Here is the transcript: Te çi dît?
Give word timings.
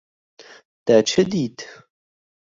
Te 0.85 0.95
çi 1.07 1.23
dît? 1.31 1.61